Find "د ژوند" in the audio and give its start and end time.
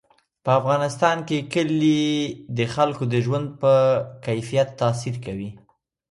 3.13-3.47